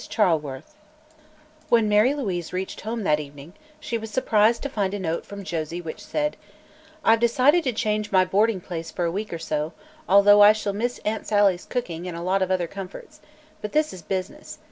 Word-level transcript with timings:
CHARLEWORTH 0.09 0.73
When 1.69 1.87
Mary 1.87 2.15
Louise 2.15 2.51
reached 2.51 2.81
home 2.81 3.03
that 3.03 3.19
evening 3.19 3.53
she 3.79 3.99
was 3.99 4.09
surprised 4.09 4.63
to 4.63 4.69
find 4.69 4.95
a 4.95 4.99
note 4.99 5.27
from 5.27 5.43
Josie 5.43 5.79
which 5.79 6.03
said: 6.03 6.37
"I've 7.05 7.19
decided 7.19 7.63
to 7.65 7.71
change 7.71 8.11
my 8.11 8.25
boarding 8.25 8.61
place 8.61 8.89
for 8.89 9.05
a 9.05 9.11
week 9.11 9.31
or 9.31 9.37
so, 9.37 9.73
although 10.09 10.41
I 10.41 10.53
shall 10.53 10.73
miss 10.73 10.97
Aunt 11.05 11.27
Sally's 11.27 11.67
cooking 11.67 12.07
and 12.07 12.17
a 12.17 12.21
lot 12.23 12.41
of 12.41 12.49
other 12.49 12.65
comforts. 12.65 13.19
But 13.61 13.73
this 13.73 13.93
is 13.93 14.01
business. 14.01 14.57